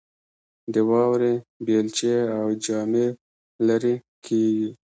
[0.73, 1.33] د واورې
[1.65, 3.07] بیلچې او جامې
[3.67, 4.69] لیرې کیږي